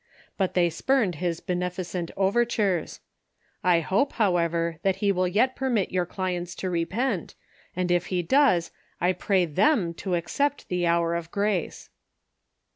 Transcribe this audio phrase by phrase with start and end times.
[0.35, 3.01] but they spurned his beneficent overtures.
[3.61, 7.35] 1 liope, however, that he will yet permit your clients to repent,
[7.75, 11.91] and if he does, I pray them to accept the hour of grace.